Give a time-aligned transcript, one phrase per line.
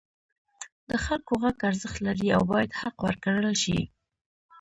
[0.89, 3.79] د خلکو غږ ارزښت لري او باید حق ورکړل شي.